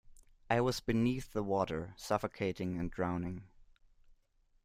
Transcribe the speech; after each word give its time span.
I 0.49 0.61
was 0.61 0.79
beneath 0.79 1.31
the 1.31 1.43
water, 1.43 1.93
suffocating 1.95 2.79
and 2.79 2.89
drowning. 2.89 3.43